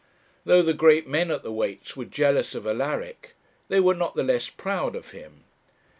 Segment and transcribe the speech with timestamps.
[0.45, 3.35] Though the great men at the Weights were jealous of Alaric,
[3.67, 5.43] they were not the less proud of him.